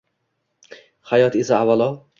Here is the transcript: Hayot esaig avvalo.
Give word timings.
Hayot 1.11 1.39
esaig 1.43 1.59
avvalo. 1.67 1.91